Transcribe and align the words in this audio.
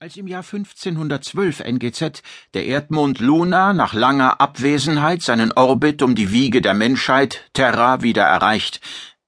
Als 0.00 0.16
im 0.16 0.28
Jahr 0.28 0.44
1512 0.44 1.58
NGZ 1.58 2.22
der 2.54 2.66
Erdmond 2.66 3.18
Luna 3.18 3.72
nach 3.72 3.94
langer 3.94 4.40
Abwesenheit 4.40 5.22
seinen 5.22 5.50
Orbit 5.50 6.02
um 6.02 6.14
die 6.14 6.30
Wiege 6.30 6.62
der 6.62 6.72
Menschheit 6.72 7.50
Terra 7.52 8.00
wieder 8.00 8.22
erreicht, 8.22 8.80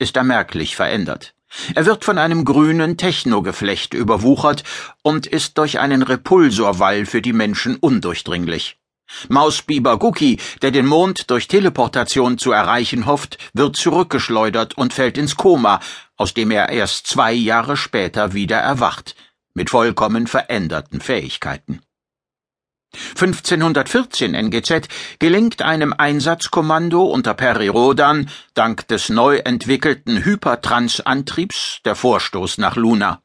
ist 0.00 0.16
er 0.16 0.24
merklich 0.24 0.74
verändert. 0.74 1.34
Er 1.76 1.86
wird 1.86 2.04
von 2.04 2.18
einem 2.18 2.44
grünen 2.44 2.96
Technogeflecht 2.96 3.94
überwuchert 3.94 4.64
und 5.02 5.28
ist 5.28 5.56
durch 5.56 5.78
einen 5.78 6.02
Repulsorwall 6.02 7.06
für 7.06 7.22
die 7.22 7.32
Menschen 7.32 7.76
undurchdringlich. 7.76 8.76
Mausbiber 9.28 10.00
Guki, 10.00 10.40
der 10.62 10.72
den 10.72 10.86
Mond 10.86 11.30
durch 11.30 11.46
Teleportation 11.46 12.38
zu 12.38 12.50
erreichen 12.50 13.06
hofft, 13.06 13.38
wird 13.52 13.76
zurückgeschleudert 13.76 14.76
und 14.76 14.92
fällt 14.92 15.16
ins 15.16 15.36
Koma, 15.36 15.78
aus 16.16 16.34
dem 16.34 16.50
er 16.50 16.70
erst 16.70 17.06
zwei 17.06 17.32
Jahre 17.32 17.76
später 17.76 18.32
wieder 18.32 18.56
erwacht 18.56 19.14
mit 19.56 19.70
vollkommen 19.70 20.26
veränderten 20.26 21.00
Fähigkeiten. 21.00 21.80
1514 23.14 24.34
NGZ 24.34 24.88
gelingt 25.18 25.62
einem 25.62 25.92
Einsatzkommando 25.96 27.04
unter 27.04 27.34
Peri 27.34 27.68
Rodan 27.68 28.30
dank 28.54 28.86
des 28.88 29.08
neu 29.08 29.38
entwickelten 29.38 30.24
Hypertrans-Antriebs 30.24 31.80
der 31.84 31.96
Vorstoß 31.96 32.58
nach 32.58 32.76
Luna. 32.76 33.22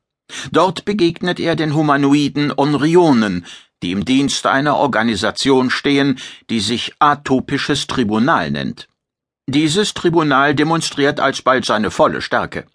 Dort 0.51 0.85
begegnet 0.85 1.39
er 1.39 1.55
den 1.55 1.75
humanoiden 1.75 2.53
Onrionen, 2.55 3.45
die 3.83 3.91
im 3.91 4.05
Dienst 4.05 4.45
einer 4.45 4.77
Organisation 4.77 5.69
stehen, 5.69 6.19
die 6.49 6.61
sich 6.61 6.93
Atopisches 6.99 7.87
Tribunal 7.87 8.51
nennt. 8.51 8.87
Dieses 9.47 9.93
Tribunal 9.93 10.55
demonstriert 10.55 11.19
alsbald 11.19 11.65
seine 11.65 11.91
volle 11.91 12.21
Stärke. 12.21 12.65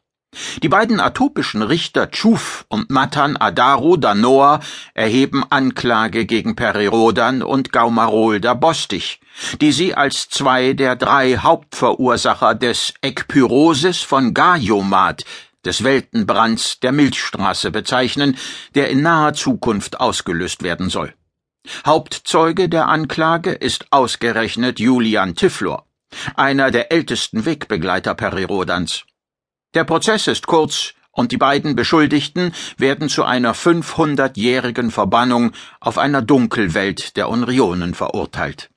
Die 0.62 0.68
beiden 0.68 1.00
atopischen 1.00 1.62
Richter 1.62 2.10
Tschuf 2.10 2.66
und 2.68 2.90
Matan 2.90 3.36
Adaro 3.36 3.96
Danoa 3.96 4.60
erheben 4.94 5.44
Anklage 5.48 6.26
gegen 6.26 6.56
Perirodan 6.56 7.42
und 7.42 7.72
Gaumarolda 7.72 8.54
Bostich, 8.54 9.20
die 9.60 9.72
sie 9.72 9.94
als 9.94 10.28
zwei 10.28 10.72
der 10.72 10.96
drei 10.96 11.36
Hauptverursacher 11.38 12.54
des 12.54 12.94
Ekpyrosis 13.02 14.02
von 14.02 14.34
Gaiomat, 14.34 15.24
des 15.64 15.84
Weltenbrands 15.84 16.80
der 16.80 16.92
Milchstraße 16.92 17.70
bezeichnen, 17.70 18.36
der 18.74 18.88
in 18.90 19.02
naher 19.02 19.34
Zukunft 19.34 20.00
ausgelöst 20.00 20.62
werden 20.62 20.90
soll. 20.90 21.12
Hauptzeuge 21.84 22.68
der 22.68 22.86
Anklage 22.88 23.50
ist 23.50 23.86
ausgerechnet 23.90 24.78
Julian 24.78 25.34
Tiflor, 25.34 25.84
einer 26.36 26.70
der 26.70 26.92
ältesten 26.92 27.44
Wegbegleiter 27.44 28.14
Perirodans. 28.14 29.04
Der 29.74 29.84
Prozess 29.84 30.26
ist 30.26 30.46
kurz 30.46 30.94
und 31.12 31.32
die 31.32 31.38
beiden 31.38 31.76
Beschuldigten 31.76 32.52
werden 32.76 33.08
zu 33.08 33.24
einer 33.24 33.54
500-jährigen 33.54 34.90
Verbannung 34.90 35.52
auf 35.80 35.98
einer 35.98 36.22
Dunkelwelt 36.22 37.16
der 37.16 37.28
Unrionen 37.28 37.94
verurteilt. 37.94 38.70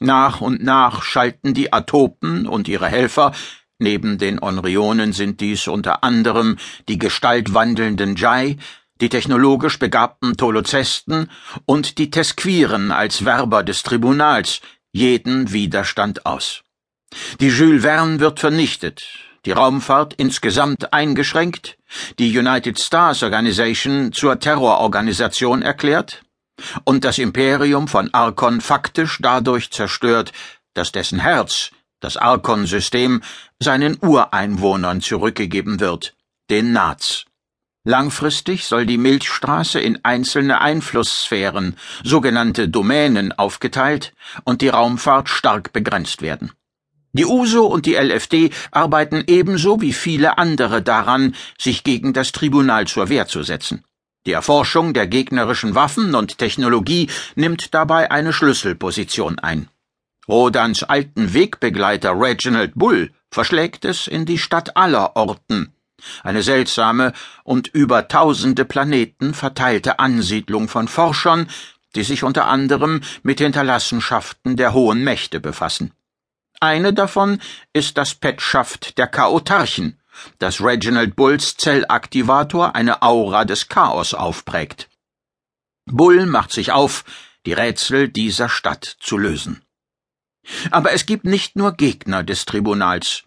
Nach 0.00 0.40
und 0.40 0.62
nach 0.62 1.02
schalten 1.02 1.54
die 1.54 1.72
Atopen 1.72 2.46
und 2.46 2.68
ihre 2.68 2.88
Helfer 2.88 3.32
Neben 3.78 4.16
den 4.16 4.42
Onrionen 4.42 5.12
sind 5.12 5.40
dies 5.40 5.68
unter 5.68 6.02
anderem 6.02 6.56
die 6.88 6.98
gestaltwandelnden 6.98 8.16
Jai, 8.16 8.56
die 9.00 9.10
technologisch 9.10 9.78
begabten 9.78 10.36
Tolozesten 10.36 11.30
und 11.66 11.98
die 11.98 12.10
Tesquiren 12.10 12.90
als 12.90 13.26
Werber 13.26 13.62
des 13.62 13.82
Tribunals 13.82 14.62
jeden 14.92 15.52
Widerstand 15.52 16.24
aus. 16.24 16.62
Die 17.40 17.48
Jules 17.48 17.82
Verne 17.82 18.18
wird 18.18 18.40
vernichtet, 18.40 19.06
die 19.46 19.52
Raumfahrt 19.52 20.14
insgesamt 20.14 20.92
eingeschränkt, 20.92 21.78
die 22.18 22.36
United 22.36 22.80
Stars 22.80 23.22
Organization 23.22 24.12
zur 24.12 24.40
Terrororganisation 24.40 25.62
erklärt 25.62 26.22
und 26.84 27.04
das 27.04 27.18
Imperium 27.18 27.86
von 27.86 28.12
Arkon 28.12 28.60
faktisch 28.60 29.18
dadurch 29.22 29.70
zerstört, 29.70 30.32
dass 30.74 30.90
dessen 30.92 31.20
Herz, 31.20 31.70
das 32.00 32.16
Arkon-System, 32.16 33.22
seinen 33.60 33.96
Ureinwohnern 34.02 35.00
zurückgegeben 35.00 35.80
wird, 35.80 36.14
den 36.50 36.72
Nats. 36.72 37.24
Langfristig 37.84 38.66
soll 38.66 38.84
die 38.84 38.98
Milchstraße 38.98 39.78
in 39.78 40.04
einzelne 40.04 40.60
Einflusssphären, 40.60 41.76
sogenannte 42.02 42.68
Domänen, 42.68 43.30
aufgeteilt 43.30 44.12
und 44.42 44.60
die 44.60 44.68
Raumfahrt 44.70 45.28
stark 45.28 45.72
begrenzt 45.72 46.20
werden. 46.20 46.50
Die 47.16 47.24
USO 47.24 47.64
und 47.64 47.86
die 47.86 47.94
LFD 47.94 48.50
arbeiten 48.72 49.24
ebenso 49.26 49.80
wie 49.80 49.94
viele 49.94 50.36
andere 50.36 50.82
daran, 50.82 51.34
sich 51.58 51.82
gegen 51.82 52.12
das 52.12 52.30
Tribunal 52.30 52.86
zur 52.86 53.08
Wehr 53.08 53.26
zu 53.26 53.42
setzen. 53.42 53.84
Die 54.26 54.32
Erforschung 54.32 54.92
der 54.92 55.06
gegnerischen 55.06 55.74
Waffen 55.74 56.14
und 56.14 56.36
Technologie 56.36 57.08
nimmt 57.34 57.72
dabei 57.72 58.10
eine 58.10 58.34
Schlüsselposition 58.34 59.38
ein. 59.38 59.68
Rodans 60.28 60.82
alten 60.82 61.32
Wegbegleiter 61.32 62.12
Reginald 62.12 62.72
Bull 62.74 63.10
verschlägt 63.30 63.86
es 63.86 64.08
in 64.08 64.26
die 64.26 64.38
Stadt 64.38 64.76
aller 64.76 65.16
Orten, 65.16 65.72
eine 66.22 66.42
seltsame 66.42 67.14
und 67.44 67.68
über 67.68 68.08
tausende 68.08 68.66
Planeten 68.66 69.32
verteilte 69.32 69.98
Ansiedlung 69.98 70.68
von 70.68 70.86
Forschern, 70.86 71.48
die 71.94 72.02
sich 72.02 72.24
unter 72.24 72.46
anderem 72.46 73.00
mit 73.22 73.38
Hinterlassenschaften 73.38 74.56
der 74.56 74.74
hohen 74.74 75.02
Mächte 75.02 75.40
befassen. 75.40 75.92
Eine 76.60 76.94
davon 76.94 77.40
ist 77.72 77.98
das 77.98 78.14
Petschaft 78.14 78.96
der 78.98 79.06
Chaotarchen, 79.06 80.00
das 80.38 80.62
Reginald 80.62 81.14
Bulls 81.14 81.56
Zellaktivator 81.56 82.74
eine 82.74 83.02
Aura 83.02 83.44
des 83.44 83.68
Chaos 83.68 84.14
aufprägt. 84.14 84.88
Bull 85.84 86.26
macht 86.26 86.52
sich 86.52 86.72
auf, 86.72 87.04
die 87.44 87.52
Rätsel 87.52 88.08
dieser 88.08 88.48
Stadt 88.48 88.96
zu 89.00 89.18
lösen. 89.18 89.62
Aber 90.70 90.92
es 90.92 91.06
gibt 91.06 91.24
nicht 91.24 91.56
nur 91.56 91.72
Gegner 91.72 92.24
des 92.24 92.44
Tribunals. 92.44 93.24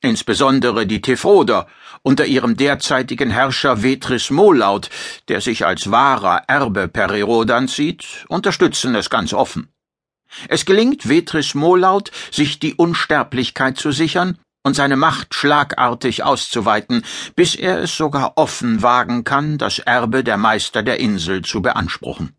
Insbesondere 0.00 0.86
die 0.86 1.00
Tefroder 1.00 1.68
unter 2.02 2.26
ihrem 2.26 2.56
derzeitigen 2.56 3.30
Herrscher 3.30 3.82
Vetris 3.82 4.30
Molaut, 4.30 4.90
der 5.28 5.40
sich 5.40 5.64
als 5.64 5.90
wahrer 5.90 6.42
Erbe 6.48 6.88
Perirodans 6.88 7.76
sieht, 7.76 8.24
unterstützen 8.28 8.96
es 8.96 9.10
ganz 9.10 9.32
offen. 9.32 9.72
Es 10.48 10.64
gelingt 10.64 11.08
Vetris 11.08 11.54
Molaut, 11.54 12.10
sich 12.30 12.58
die 12.58 12.74
Unsterblichkeit 12.74 13.78
zu 13.78 13.92
sichern 13.92 14.38
und 14.64 14.74
seine 14.74 14.96
Macht 14.96 15.34
schlagartig 15.34 16.22
auszuweiten, 16.22 17.04
bis 17.34 17.54
er 17.54 17.80
es 17.80 17.96
sogar 17.96 18.34
offen 18.36 18.82
wagen 18.82 19.24
kann, 19.24 19.58
das 19.58 19.78
Erbe 19.78 20.24
der 20.24 20.36
Meister 20.36 20.82
der 20.82 21.00
Insel 21.00 21.42
zu 21.42 21.62
beanspruchen. 21.62 22.36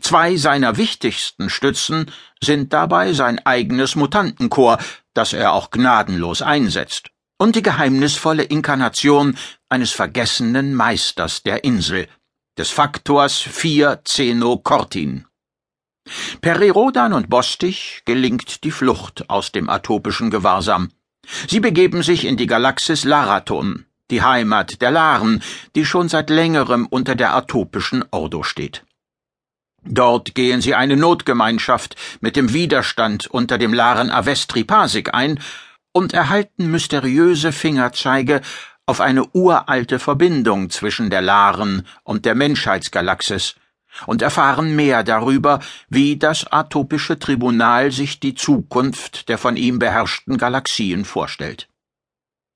Zwei 0.00 0.36
seiner 0.36 0.76
wichtigsten 0.76 1.48
Stützen 1.48 2.10
sind 2.42 2.72
dabei 2.72 3.12
sein 3.12 3.44
eigenes 3.44 3.94
Mutantenkorps, 3.96 4.84
das 5.14 5.32
er 5.32 5.52
auch 5.52 5.70
gnadenlos 5.70 6.42
einsetzt, 6.42 7.10
und 7.38 7.56
die 7.56 7.62
geheimnisvolle 7.62 8.42
Inkarnation 8.42 9.36
eines 9.68 9.92
vergessenen 9.92 10.74
Meisters 10.74 11.42
der 11.42 11.64
Insel, 11.64 12.08
des 12.58 12.70
Faktors 12.70 13.38
4 13.38 14.02
Zeno 14.04 14.58
Cortin. 14.58 15.26
Perirodan 16.40 17.12
und 17.12 17.28
Bostich 17.28 18.02
gelingt 18.04 18.64
die 18.64 18.70
Flucht 18.70 19.28
aus 19.28 19.52
dem 19.52 19.68
atopischen 19.68 20.30
Gewahrsam. 20.30 20.90
Sie 21.48 21.60
begeben 21.60 22.02
sich 22.02 22.24
in 22.24 22.36
die 22.36 22.46
Galaxis 22.46 23.04
Laraton, 23.04 23.84
die 24.10 24.22
Heimat 24.22 24.80
der 24.80 24.90
Laren, 24.90 25.42
die 25.74 25.84
schon 25.84 26.08
seit 26.08 26.30
längerem 26.30 26.86
unter 26.86 27.14
der 27.14 27.34
atopischen 27.34 28.04
Ordo 28.10 28.42
steht. 28.42 28.84
Dort 29.84 30.34
gehen 30.34 30.60
sie 30.60 30.74
eine 30.74 30.96
Notgemeinschaft 30.96 31.96
mit 32.20 32.36
dem 32.36 32.52
Widerstand 32.52 33.26
unter 33.28 33.56
dem 33.58 33.72
Laren 33.72 34.10
Avestri 34.10 34.64
Pasik 34.64 35.14
ein 35.14 35.40
und 35.92 36.12
erhalten 36.12 36.70
mysteriöse 36.70 37.52
Fingerzeige 37.52 38.42
auf 38.86 39.00
eine 39.00 39.24
uralte 39.32 39.98
Verbindung 39.98 40.70
zwischen 40.70 41.10
der 41.10 41.22
Laren 41.22 41.86
und 42.02 42.24
der 42.24 42.34
Menschheitsgalaxis, 42.34 43.54
und 44.06 44.22
erfahren 44.22 44.76
mehr 44.76 45.02
darüber, 45.02 45.60
wie 45.88 46.16
das 46.16 46.50
atopische 46.50 47.18
Tribunal 47.18 47.92
sich 47.92 48.20
die 48.20 48.34
Zukunft 48.34 49.28
der 49.28 49.38
von 49.38 49.56
ihm 49.56 49.78
beherrschten 49.78 50.38
Galaxien 50.38 51.04
vorstellt. 51.04 51.68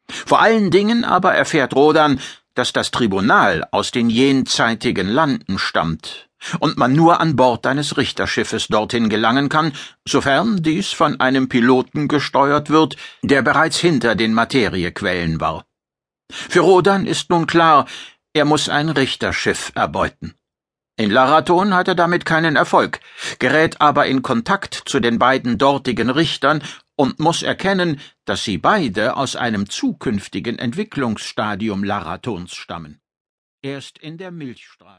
Vor 0.09 0.41
allen 0.41 0.71
Dingen 0.71 1.05
aber 1.05 1.35
erfährt 1.35 1.75
Rodan, 1.75 2.21
dass 2.55 2.73
das 2.73 2.91
Tribunal 2.91 3.67
aus 3.71 3.91
den 3.91 4.11
jenseitigen 4.11 5.09
Landen 5.09 5.59
stammt 5.59 6.29
und 6.61 6.77
man 6.77 6.95
nur 6.95 7.21
an 7.21 7.37
Bord 7.37 7.67
eines 7.67 7.97
Richterschiffes 7.97 8.69
dorthin 8.69 9.09
gelangen 9.09 9.49
kann, 9.49 9.73
sofern 10.07 10.63
dies 10.63 10.93
von 10.93 11.19
einem 11.21 11.49
Piloten 11.49 12.07
gesteuert 12.07 12.71
wird, 12.71 12.97
der 13.23 13.43
bereits 13.43 13.79
hinter 13.79 14.15
den 14.15 14.35
Materiequellen 14.35 15.41
war. 15.41 15.65
Für 16.31 16.61
Rodan 16.61 17.07
ist 17.07 17.31
nun 17.31 17.47
klar, 17.47 17.87
er 18.33 18.45
muss 18.45 18.69
ein 18.69 18.89
Richterschiff 18.89 19.73
erbeuten. 19.75 20.35
In 20.97 21.11
Laraton 21.11 21.75
hat 21.75 21.89
er 21.89 21.97
damit 21.97 22.25
keinen 22.25 22.55
Erfolg, 22.55 23.01
gerät 23.41 23.81
aber 23.81 24.07
in 24.07 24.23
Kontakt 24.23 24.75
zu 24.87 25.01
den 25.01 25.19
beiden 25.19 25.59
dortigen 25.59 26.09
Richtern 26.09 26.63
und 26.95 27.19
muss 27.19 27.43
erkennen, 27.43 28.01
dass 28.25 28.45
sie 28.45 28.59
beide 28.59 29.17
aus 29.17 29.35
einem 29.35 29.69
zukünftigen 29.69 30.57
Entwicklungsstadium 30.57 31.83
Laratons 31.83 32.55
stammen. 32.55 33.01
Erst 33.61 33.99
in 33.99 34.19
der 34.19 34.31
Milchstraße 34.31 34.93